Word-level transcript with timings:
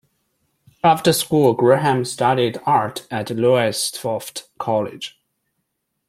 After 0.83 1.13
school 1.13 1.53
Graham 1.53 2.05
studied 2.05 2.59
art 2.65 3.05
at 3.11 3.29
Lowestoft 3.29 4.47
college. 4.57 5.21